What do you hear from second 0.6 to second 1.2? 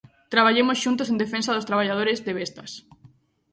xuntos en